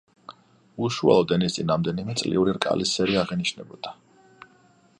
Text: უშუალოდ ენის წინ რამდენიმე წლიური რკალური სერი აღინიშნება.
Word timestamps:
უშუალოდ 0.85 1.33
ენის 1.35 1.57
წინ 1.57 1.69
რამდენიმე 1.73 2.15
წლიური 2.21 2.57
რკალური 2.59 2.89
სერი 2.93 3.19
აღინიშნება. 3.25 3.95